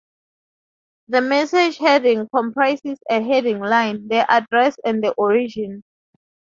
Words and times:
The 1.09 1.21
message 1.21 1.77
Heading 1.77 2.27
comprises 2.33 2.97
a 3.07 3.21
Heading 3.21 3.59
Line, 3.59 4.07
the 4.07 4.25
Address 4.33 4.75
and 4.83 5.03
the 5.03 5.11
Origin. 5.11 5.83